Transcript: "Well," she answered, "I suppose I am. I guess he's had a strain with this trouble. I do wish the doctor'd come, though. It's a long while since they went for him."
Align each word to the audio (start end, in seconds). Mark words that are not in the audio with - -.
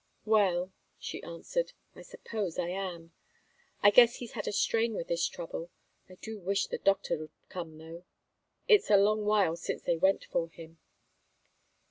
"Well," 0.25 0.71
she 0.97 1.21
answered, 1.21 1.73
"I 1.95 2.01
suppose 2.01 2.57
I 2.57 2.69
am. 2.69 3.13
I 3.83 3.91
guess 3.91 4.15
he's 4.15 4.31
had 4.31 4.47
a 4.47 4.51
strain 4.51 4.95
with 4.95 5.09
this 5.09 5.27
trouble. 5.27 5.69
I 6.09 6.15
do 6.15 6.39
wish 6.39 6.65
the 6.65 6.79
doctor'd 6.79 7.29
come, 7.49 7.77
though. 7.77 8.03
It's 8.67 8.89
a 8.89 8.97
long 8.97 9.25
while 9.25 9.55
since 9.55 9.83
they 9.83 9.97
went 9.97 10.25
for 10.25 10.49
him." 10.49 10.79